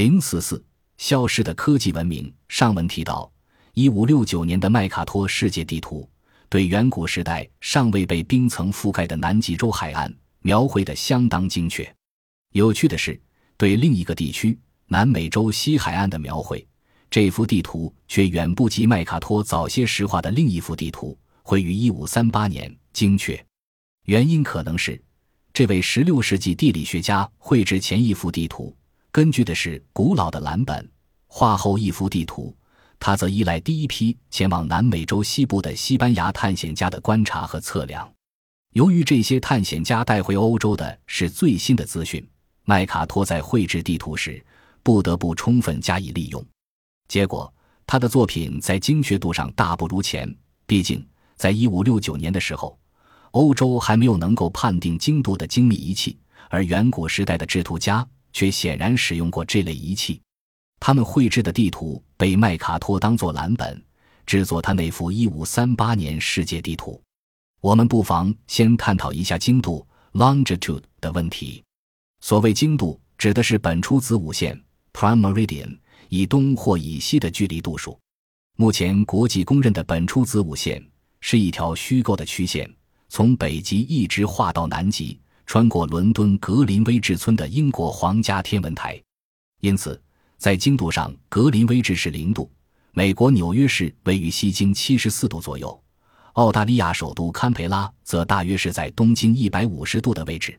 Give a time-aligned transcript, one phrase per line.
[0.00, 0.64] 零四四
[0.96, 2.32] 消失的科技文明。
[2.48, 3.30] 上文提到，
[3.74, 6.08] 一五六九年的麦卡托世界地图
[6.48, 10.10] 对远古时代尚未被冰层覆盖的南极洲海岸
[10.40, 11.86] 描绘的相当精确。
[12.52, 13.20] 有趣的是，
[13.58, 16.66] 对另一个地区南美洲西海岸的描绘，
[17.10, 23.38] 这幅地图却远不及麦卡托早些时画的另一幅地图，绘于一五三八年，精确。
[24.06, 24.98] 原因可能是，
[25.52, 28.74] 这位16世纪地理学家绘制前一幅地图，
[29.12, 30.84] 根据的是古老的蓝本；
[31.26, 32.56] 画后一幅地图，
[32.98, 38.08] 他则依赖第一批前往南美洲西部的西班牙探险家的观察和测量。
[38.72, 42.24] 由于这些探险家带回欧洲的是最新的资讯，
[42.64, 44.44] 麦卡托在绘制地图时
[44.82, 46.44] 不得不充分加以利用。
[47.08, 47.52] 结果，
[47.86, 50.32] 他的作品在精确度上大不如前。
[50.66, 51.04] 毕竟，
[51.34, 52.78] 在1569年的时候。
[53.32, 56.18] 欧洲还没有能够判定精度的精密仪器，
[56.48, 60.20] 而远古时代的制图家却显然使用过这类仪器。
[60.78, 63.82] 他们绘制的地图被麦卡托当作蓝本，
[64.24, 67.00] 制作他那幅1538年世界地图。
[67.60, 71.62] 我们不妨先探讨一下精度 （longitude） 的问题。
[72.20, 74.58] 所谓精度，指的是本初子午线
[74.94, 75.78] （prime meridian）
[76.08, 77.98] 以东或以西的距离度数。
[78.56, 80.82] 目前国际公认的本初子午线
[81.20, 82.68] 是一条虚构的曲线。
[83.12, 85.19] 从北极一直画到南极，
[85.50, 89.02] 穿过伦敦格林威治村的英国皇家天文台，
[89.62, 90.00] 因此
[90.38, 92.48] 在经度上，格林威治是零度，
[92.92, 95.82] 美国纽约市位于西经七十四度左右，
[96.34, 100.56] 澳大利亚首都堪培拉则大约是在东经一百五十度的位置。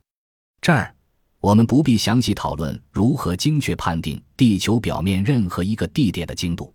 [0.59, 0.93] 这儿
[1.39, 6.73] 我们不必详细讨论如何精确判定地球表面任何一个地点的经度，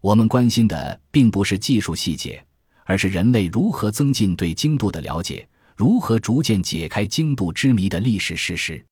[0.00, 2.42] 我们关心的并不是技术细节。
[2.86, 5.46] 而是人类如何增进对经度的了解，
[5.80, 8.84] 如何逐渐解开精度之谜的历史事实。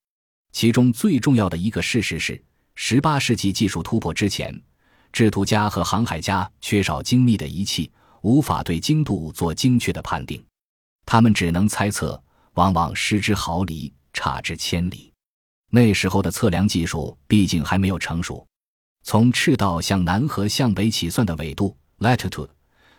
[0.53, 2.43] 其中最重要的一个事实是
[2.79, 4.59] ，18世纪技术突破之前，
[5.13, 10.43] 制图家和航海家缺少精密的仪器，无法对精度做精确的判定。
[11.05, 12.19] 他们只能猜测，
[12.55, 15.13] 往往失之毫厘，差之千里。
[15.71, 18.47] 那时候的测量技术毕竟还没有成熟，
[19.05, 22.49] 从赤道向南和向北起算的纬度 （latitude）。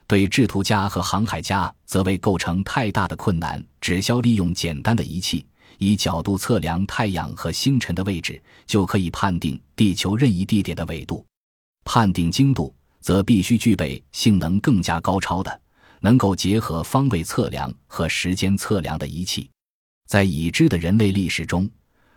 [0.09, 5.45] 对制图家和航海家则未构成太大的困难，只需要利用简单的仪器，
[5.77, 11.23] 以角度测量太阳和星辰的位置，就可以判定地球任意地点的纬度。
[11.85, 15.61] 判定精度，则必须具备性能更加高超的、
[15.99, 19.47] 能够结合方位测量和时间测量的仪器。
[20.07, 21.69] 在已知的人类历史中，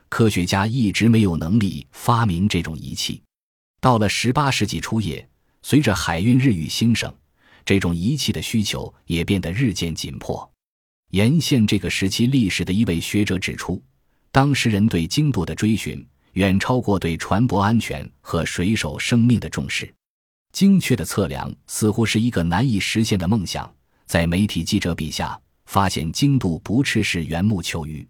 [0.08, 3.20] 科学家一直没有能力发明这种仪器。
[3.82, 5.28] 到了十八世纪初叶，
[5.60, 7.14] 随着海运日益兴盛。
[7.64, 10.50] 这种仪器的需求也变得日渐紧迫。
[11.10, 13.82] 沿线这个时期历史的一位学者指出，
[14.30, 19.92] 当时人对精度的追寻远超过对船舶安全和水手生命的重视。
[20.52, 23.72] 精确的测量似乎是一个难以实现的梦想。
[24.06, 28.06] 在媒体记者笔下，发现精度不啻是缘木求鱼。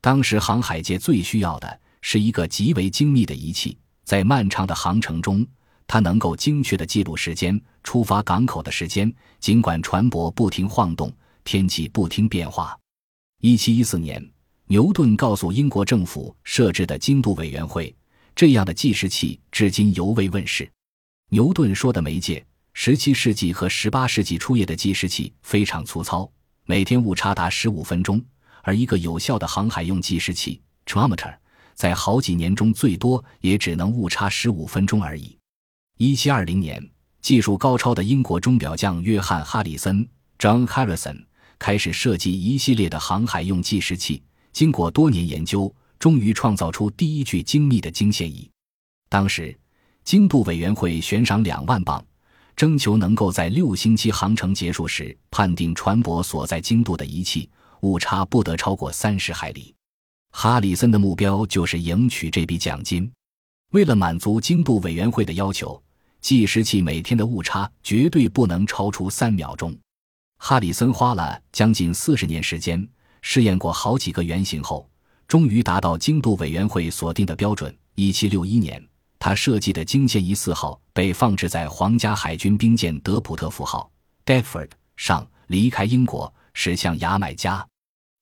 [0.00, 5.46] 当时航海界最需要的是一个极为精密的仪器，在漫长的航程中。
[5.86, 11.12] 它能够精确地记录时间、出发港口的时间，尽管船舶不停晃动，
[11.44, 12.76] 天气不停变化。
[13.40, 14.24] 一七一四年，
[14.66, 17.94] 牛顿告诉英国政府设置的精度委员会，
[18.34, 20.68] 这样的计时器至今犹未问世。
[21.30, 26.28] 牛顿说的媒介，十七世纪和十八世纪初叶的计时器非常粗糙，
[26.64, 28.20] 每天误差达十五分钟，
[28.62, 31.34] 而一个有效的航海用计时器 （chronometer）
[31.74, 35.35] 在好几年中最多也只能误差十五分钟而已。
[35.98, 36.90] 一七二零年，
[37.22, 40.06] 技术高超的英国钟表匠约翰·哈里森
[40.38, 41.24] （John Harrison）
[41.58, 44.22] 开始设计一系列的航海用计时器。
[44.52, 48.46] 经过多年研究，终于创造出第一具精密的经线仪。
[49.08, 49.58] 当时，
[50.04, 52.04] 经度委员会悬赏两万镑，
[52.54, 57.48] 征求能够在六星期航程结束时判定船舶所在精度的仪器，
[57.80, 59.74] 误差不得超过三十海里。
[60.32, 63.10] 哈里森的目标就是赢取这笔奖金。
[63.72, 65.82] 为了满足精度委员会的要求。
[66.26, 69.72] 计时器每天的误差绝对不能超出三秒钟。
[70.38, 72.84] 哈里森花了将近四十年时间
[73.22, 74.90] 试验过好几个原型后，
[75.28, 77.72] 终于达到精度委员会锁定的标准。
[77.94, 78.84] 一七六一年，
[79.20, 83.88] 他设计的经线仪四号被放置在皇家海军兵舰德普特福号
[84.24, 87.64] （Deptford） 上，离开英国驶向牙买加。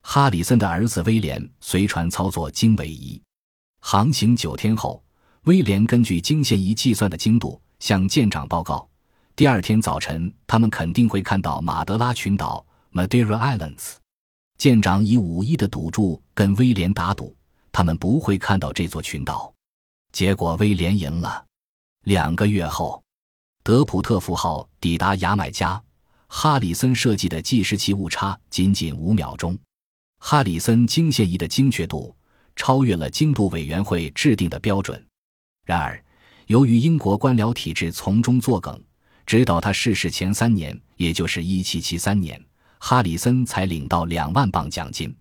[0.02, 3.18] 哈里森的儿子威廉随船操作经纬仪，
[3.80, 5.02] 航行九天后，
[5.44, 7.58] 威廉根据经线仪计算的精度。
[7.84, 8.88] 向舰长报告，
[9.36, 13.96] 第二天早晨他们肯定会看到马德拉群岛 （Madeira Islands）。
[14.56, 17.36] 舰长以五亿的赌注跟威廉打赌，
[17.70, 19.52] 他们不会看到这座群岛。
[20.12, 21.44] 结果威廉赢了。
[22.04, 23.04] 两个月后，
[23.62, 25.78] 德普特符号抵达牙买加，
[26.26, 29.58] 哈里森设计的计时器误差仅仅五秒钟。
[30.20, 32.16] 哈里森惊现仪的精确度
[32.56, 35.06] 超越了精度委员会制定的标准。
[35.66, 36.02] 然而，
[36.46, 38.78] 由于英国官僚体制从中作梗，
[39.24, 42.44] 直到他逝世前三年，也就是1773年，
[42.78, 45.14] 哈里森才领到两万磅奖金。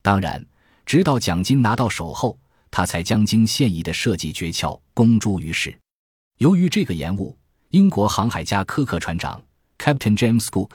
[0.00, 0.44] 当然，
[0.86, 2.38] 直到奖金拿到手后，
[2.70, 5.76] 他才将经现役的设计诀窍公诸于世。
[6.38, 7.36] 由于这个延误，
[7.70, 9.42] 英国航海家科克船长
[9.76, 10.70] Captain James Cook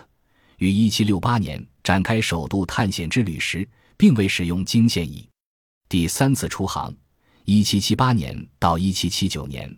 [0.57, 5.27] 于1768年展开首度探险之旅时，并未使用经线仪。
[5.87, 6.93] 第三次出航
[7.45, 9.77] ，1778年到1779年。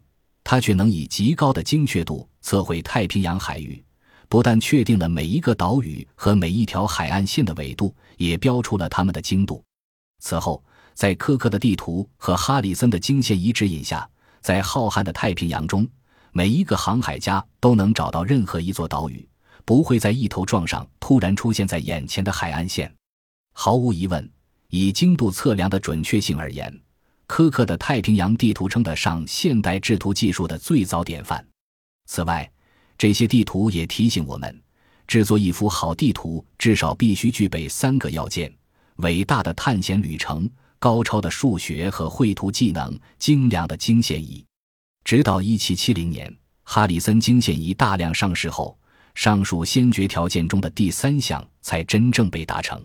[0.50, 3.84] 他却能以极高的精确度测绘太平洋海域，
[4.30, 9.62] 不但确定了每一个岛屿和每一条海岸线的纬度，也标出了它们的经度。
[10.24, 10.64] 此后，
[10.94, 14.10] 在科克的地图和哈里森的经线仪指引下，
[14.40, 15.86] 在浩瀚的太平洋中，
[16.32, 19.28] 每一个航海家都能找到任何一座岛屿，
[19.66, 22.90] 不会在一头撞上突然出现在眼前的海岸线。
[23.52, 24.32] 毫无疑问，
[24.70, 26.74] 以精度测量的准确性而言。
[27.28, 31.46] 苛刻的太平洋地图称得上现代制图技术的最早典范。
[32.06, 32.50] 此外，
[32.98, 34.62] 这些地图也提醒我们，
[35.08, 38.52] 制作一幅好地图至少必须具备三个要件：
[38.98, 44.44] 伟大的探险旅程、高超的数学和绘图技能、精良的经线仪。
[45.04, 48.78] 直到1770年，哈里森经线仪大量上市后，
[49.16, 52.82] 上述先决条件中的第三项才真正被达成。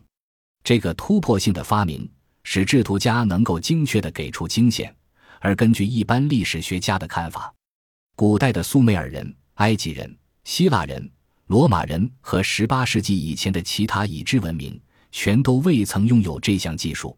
[0.64, 2.08] 这个突破性的发明。
[2.44, 4.94] 使制图家能够精确地给出经线，
[5.40, 7.52] 而根据一般历史学家的看法，
[8.14, 11.10] 古代的苏美尔人、埃及人、希腊人、
[11.46, 14.80] 罗马人和18世纪以前的其他已知文明，
[15.10, 17.16] 全都未曾拥有这项技术。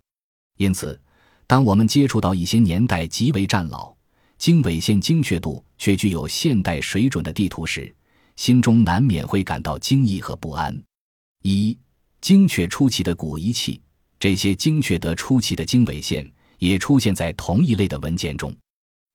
[0.56, 1.00] 因此，
[1.46, 3.94] 当我们接触到一些年代极为战老、
[4.38, 7.94] 经纬线精确度却具有现代水准的地图时，
[8.36, 10.80] 心中难免会感到惊异和不安。
[11.42, 11.76] 一、
[12.20, 13.80] 精确出奇的古仪器。
[14.24, 16.26] 这些精确得出奇的经纬线
[16.58, 18.56] 也出现在同一类的文件中，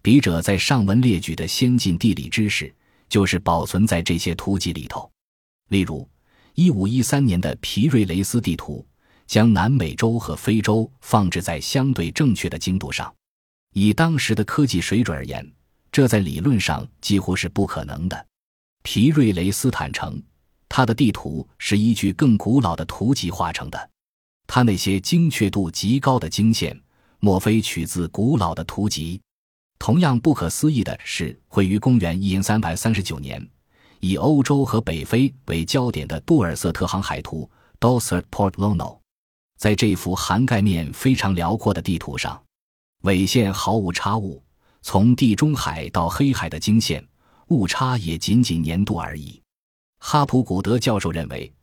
[0.04, 2.72] 笔者在上文列举的先进地理知识
[3.10, 5.12] 就是保存在这些图集里头。
[5.70, 6.08] 例如，
[6.54, 8.86] 一五一三年的皮瑞雷斯地图
[9.26, 13.12] 将南美洲和非洲放置在相对正确的经度上，
[13.74, 15.44] 以当时的科技水准而言，
[15.92, 18.28] 这在理论上几乎是不可能的。
[18.84, 20.22] 皮瑞雷斯坦诚，
[20.70, 23.90] 他的地图是依据更古老的图集画成的。
[24.52, 26.76] 他那些精确度极高的经线，
[27.20, 29.22] 莫非取自古老的图集？
[29.78, 33.48] 同样不可思议的是，绘于公元一三百三十九年，
[34.00, 37.48] 以欧洲和北非为焦点的杜尔瑟特航海图
[37.80, 38.98] （Dorset Port Lono），
[39.60, 42.42] 在这幅涵盖面非常辽阔的地图上，
[43.04, 44.44] 纬线毫无差误，
[44.82, 47.08] 从地中海到黑海的经线
[47.50, 49.40] 误差也仅仅年度而已。
[50.00, 51.54] 哈普古德教授认为。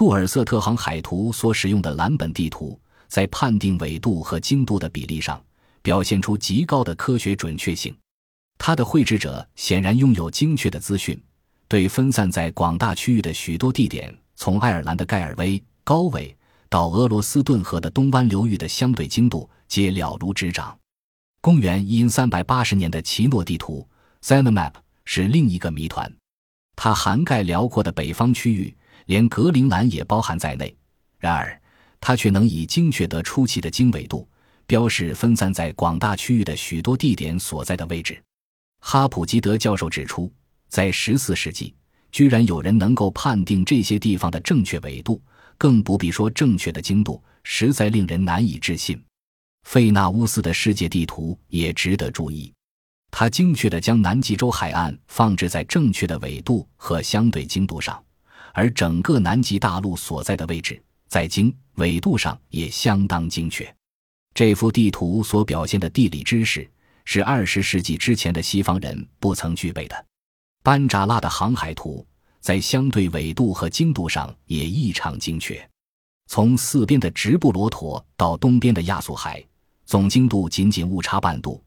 [0.00, 5.38] 杜尔瑟特航海图所使用的蓝本地图，在判定纬度和经度的比例上，
[5.82, 7.94] 表现出极高的科学准确性。
[8.56, 11.22] 它的绘制者显然拥有精确的资讯，
[11.68, 16.34] 对分散在广大区域的许多地点，从爱尔兰的盖尔威、高纬
[16.70, 20.74] 到俄罗斯顿河的东湾流域的相对经度，皆了如指掌。
[21.42, 23.86] 公元一三百八十年的奇诺地图
[24.22, 24.72] z e n o Map）
[25.04, 26.10] 是另一个谜团，
[26.74, 28.74] 它涵盖辽阔的北方区域。
[29.06, 30.74] 连格陵兰也包含在内，
[31.18, 31.60] 然而
[32.00, 34.28] 它却能以精确得出奇的经纬度
[34.66, 38.22] 标示分散在广大区域的许多地点所在的位置。
[38.80, 40.32] 哈普吉德教授指出，
[40.68, 41.74] 在十四世纪，
[42.10, 45.20] 居然有人能够判定这些地方的正确纬度，
[45.58, 48.98] 更不必说正确的经度，实在令人难以置信。
[49.68, 52.50] 费纳乌斯的世界地图也值得注意，
[53.10, 58.02] 他精确地将南极洲海岸放置在正确的纬度和相对经度上。
[58.52, 63.74] 而整个南极大陆所在的位置，在经纬度上也相当精确。
[64.34, 66.68] 这幅地图所表现的地理知识，
[67.04, 70.06] 是二十世纪之前的西方人不曾具备的。
[70.62, 72.06] 班扎拉的航海图
[72.40, 75.68] 在相对纬度和经度上也异常精确。
[76.28, 79.44] 从四边的直布罗陀到东边的亚速海，
[79.84, 81.60] 总经度仅仅误差半度，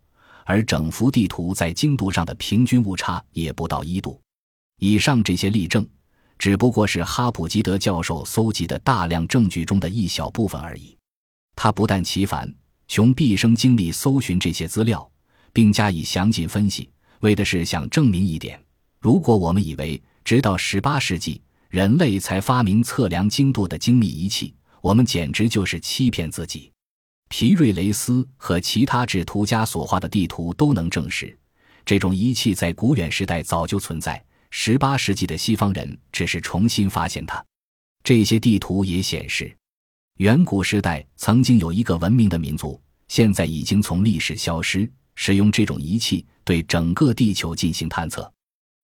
[0.45, 4.21] 而整幅地图在经度上的平均误差也不到一度。
[4.79, 5.85] 以上这些例证。
[6.43, 10.93] 只不过是哈普吉德教授搜集的大量证据中的一小部分而已。
[11.55, 12.53] 他不但其烦，
[12.85, 15.09] 穷毕生精力搜寻这些资料，
[15.53, 16.89] 并加以详尽分析，
[17.21, 18.62] 为的是想证明一点：
[19.00, 26.69] 如果我们以为直到十八世纪人类才发明测量精度的精密仪器，我们简直就是欺骗自己。
[27.29, 31.39] 皮瑞雷斯和其他制图家所画的地图都能证实，
[31.85, 34.21] 这种仪器在古远时代早就存在。
[34.55, 37.43] 十八世纪的西方人只是重新发现它。
[38.03, 39.51] 这些地图也显示，
[40.17, 44.89] 远古时代曾经有一个文明的民族，现在已经从历史消失。
[45.15, 48.31] 使用这种仪器对整个地球进行探测。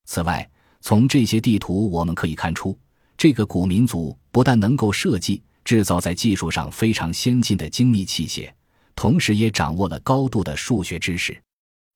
[0.06, 0.50] 此外，
[0.82, 2.76] 从这些地图我们可以看出，
[3.16, 5.42] 这个古民族不但能够设计。
[5.64, 8.52] 制造在技术上非常先进的精密器械，
[8.96, 11.40] 同时也掌握了高度的数学知识。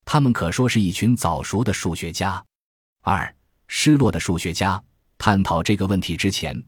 [0.04, 2.44] 他们可说是一群早熟的数学家。
[3.02, 3.34] 二，
[3.66, 4.82] 失落的数学家。
[5.18, 6.62] 探讨这个问题之前，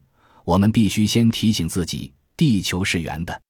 [0.45, 3.43] 我们必须先提醒自己，地球是圆的。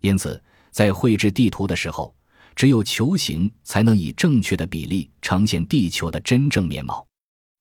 [0.00, 2.14] 因此，在绘制地图的时候，
[2.56, 7.06] 只有球形才能以正确的比例呈现地球的真正面貌。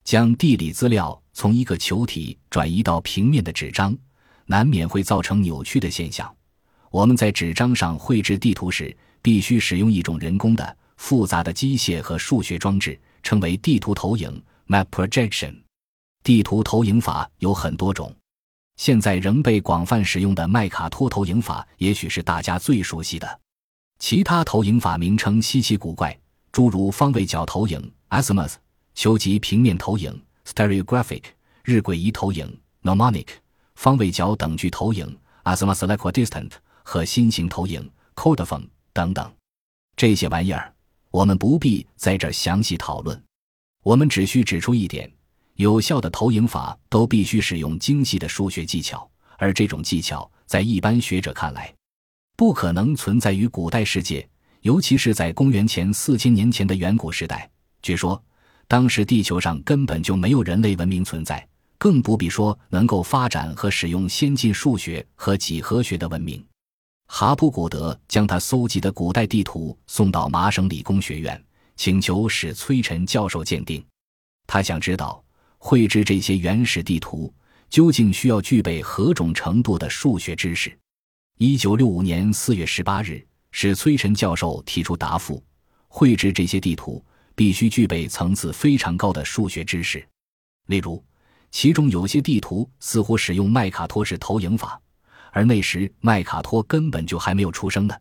[0.04, 3.98] 将地理资料从一个球体转移到平面的纸张。
[4.50, 6.34] 难免会造成扭曲的现象。
[6.90, 15.62] 我们在纸张上绘制地图时，必须使用一种人工的、复杂的机械和数学装置，称为地图投影 （map projection）。
[16.24, 18.14] 地图投影法有很多种，
[18.76, 23.40] 现在仍被广泛使用的麦卡托投影法，也许是大家最熟悉的。
[24.00, 26.18] 其他投影法名称稀奇古怪，
[26.52, 28.56] 诸如方位角投影 （azimuth）、
[28.94, 31.24] 球及平面投影 （stereographic）、
[31.64, 33.28] 日轨仪投影 （mnemonic）。
[33.76, 36.52] 方位角等距投影 （azimuth-equidistant）
[36.84, 39.32] 和心型投影 （codiform） 等等，
[39.96, 40.74] 这些玩意儿
[41.12, 43.24] 我们不必在这儿详细讨论。
[43.84, 45.12] 我们只需指出一点：
[45.56, 51.74] 有效的投影法都必须使用精细的数学技巧，而这种技巧在一般学者看来，
[52.36, 54.28] 不可能存在于古代世界，
[54.62, 57.50] 尤其是在公元前四千年前的远古时代。
[57.82, 58.22] 据说，
[58.68, 61.48] 当时地球上根本就没有人类文明存在。
[61.80, 66.44] 更不必说能够发展和使用先进数学和几何学的文明。
[67.06, 71.40] 哈普古德将他搜集的古代地图送到麻省理工学院，
[71.78, 73.82] 请求使崔晨教授鉴定。
[74.46, 75.24] 他想知道
[75.58, 77.34] 绘制这些原始地图
[77.70, 80.78] 究竟需要具备何种程度的数学知识。
[81.38, 85.42] 一九六五年四月十八日，史崔晨教授提出答复：
[85.88, 87.02] 绘制这些地图
[87.36, 90.06] 必须具备层次非常高的数学知识，
[90.66, 91.02] 例如。
[91.50, 94.80] 其中有些地图似乎使用麦卡托式投影法，
[95.32, 97.96] 而那时麦卡托根本就还没有出生呢。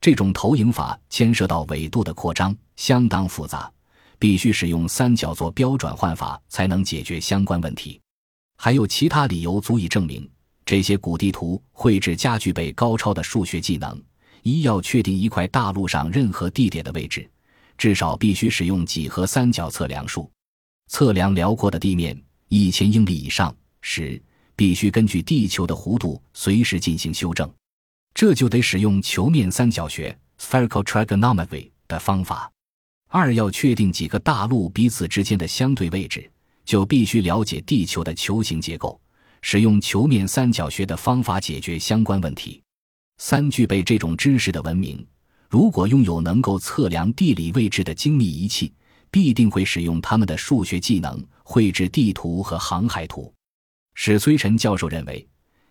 [0.00, 3.70] 这种投影法牵涉到纬度的扩张，相当复杂，
[4.18, 8.00] 必须使用三角座标转换法才能解决相关问题。
[8.56, 10.28] 还有其他理由足以证明
[10.64, 14.00] 这些古地图绘制家具备高超的数学技能。
[14.44, 17.28] 一要确定一块大陆上任何地点的位置，
[17.76, 20.30] 至少必须使用几何三角测量术，
[20.86, 22.18] 测量辽阔的地面。
[22.48, 24.22] 一千英里以上时，
[24.56, 27.52] 必须根据地球的弧度随时进行修正，
[28.18, 32.50] 这就得使用球面三角学 （spherical trigonometry） 的方法。
[33.06, 36.28] 二要确定几个大陆彼此之间的相对位置，
[36.64, 39.00] 就必须了解地球的球形结构，
[39.40, 42.60] 使用球面三角学的方法解决相关问题。
[43.18, 45.06] 三具备这种知识的文明，
[45.48, 48.74] 如果拥有能够测量地理位置的精密仪器。
[49.12, 53.32] 必定会使用他们的数学技能绘制地图和航海图。
[53.94, 55.24] 史崔晨教授认为，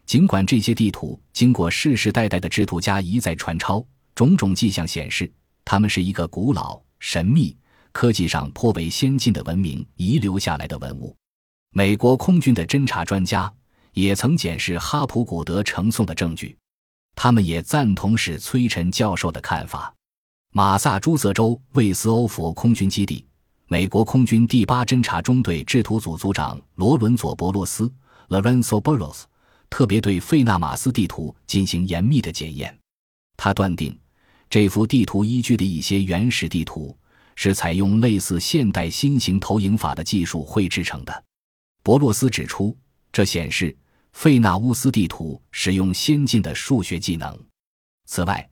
[0.08, 3.86] 尽管这些地图经过世世代代的制图家一再传抄，
[4.16, 5.30] 种种迹象显示，
[5.66, 7.56] 他们是一个古老、神秘、
[7.92, 11.14] 科技上颇为先进的文明遗留下来的文物。
[11.72, 13.54] 美国空军的侦察专家
[13.92, 16.58] 也曾检视哈普古德呈送的证据，
[17.14, 19.94] 他们也赞同史崔晨教授的看法。
[20.54, 23.26] 马萨诸塞州魏斯欧佛空军基地，
[23.68, 27.92] 美国空军第八侦察中队制图组组长罗伦佐·博洛斯
[28.30, 29.24] （Lorenzo Burros）
[29.70, 32.78] 特别对费纳马斯地图进行严密的检验。
[33.36, 33.98] 他断定，
[34.50, 36.98] 这幅地图依据的一些原始地图
[37.36, 41.24] 是采用类似现代新型投影法的技术绘制成的。
[41.84, 42.76] 博洛斯指出，
[43.12, 43.76] 这显示
[44.14, 47.38] 费纳乌斯地图使用先进的数学技能。
[48.06, 48.50] 此外，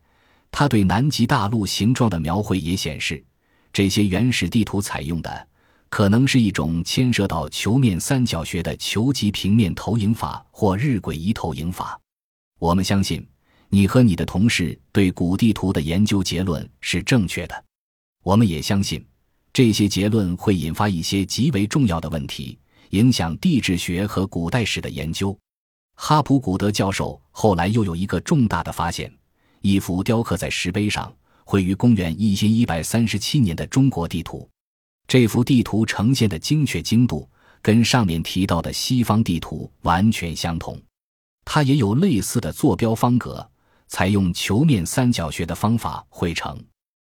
[0.51, 3.23] 他对南极大陆形状的描绘也显示，
[3.73, 5.47] 这些原始地图采用的
[5.89, 11.99] 可能是一种牵涉到球面三角学的球级平面投影法或日晷仪投影法。
[12.59, 13.25] 我们相信，
[13.69, 17.63] 你和你的同事对古地图的研究结论是正确的。
[18.23, 19.05] 我们也相信，
[19.53, 22.57] 这些结论会引发一些极为重要的问题，
[22.89, 25.37] 影响地质学和古代史的研究。
[25.95, 29.11] 哈普古德教授后来又有一个重大的发现。
[29.61, 31.11] 一幅雕刻在石碑上、
[31.43, 34.47] 绘于公元一千一百三十七年的中国地图，
[35.07, 37.29] 这幅地图呈现的精确精度
[37.61, 40.81] 跟上面提到的西方地图完全相同。
[41.43, 43.47] 它也有类似的坐标方格，
[43.87, 46.59] 采用球面三角学的方法绘成。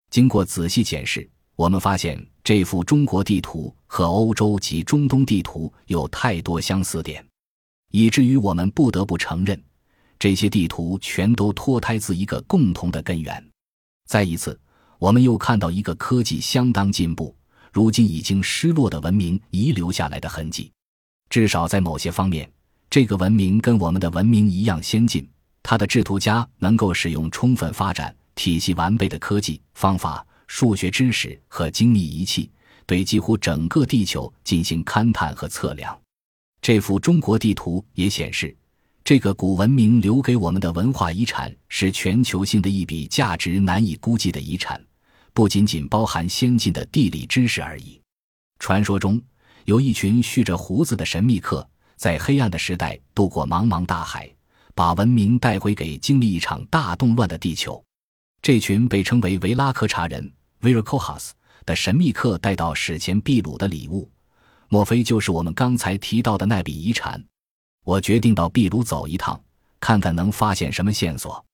[0.10, 7.26] 经过仔细检视，我们发现这幅中国地图和欧洲及中东地图有太多相似点，
[7.92, 9.62] 以至于我们不得不承认，
[10.20, 13.42] 这些地图全都脱胎自一个共同的根源。
[14.08, 14.60] 再一次，
[15.00, 17.36] 我们又看到一个科技相当进步，
[17.78, 20.72] 如今已经失落的文明遗留下来的痕迹。
[21.30, 22.52] 至少在某些方面，
[22.90, 25.30] 这个文明跟我们的文明一样先进。
[25.62, 32.50] 它的制图家能够使用充分发展、体系完备的科技方法、数学知识和精密仪器，
[32.88, 35.96] 对几乎整个地球进行勘探和测量。
[36.60, 38.58] 这幅中国地图也显示，
[39.04, 44.84] 这个古文明留给我们的文化遗产是全球性的一笔价值难以估计的遗产，
[45.38, 48.02] 不仅仅包含先进的地理知识而已。
[48.58, 49.22] 传说中。
[49.66, 54.28] 有一群蓄着胡子的神秘客，在黑暗的时代渡过茫茫大海，
[54.74, 57.84] 把文明带回给经历一场大动乱的地球。
[58.42, 61.32] 这群被称为维拉科查人 （Viracohas）
[61.68, 64.10] 的神秘客带到史前秘鲁的礼物，
[64.70, 67.24] 莫非就是我们刚才提到的那笔遗产？
[67.84, 69.40] 我决定到秘鲁走一趟，
[69.80, 71.46] 看看能发现什么线索。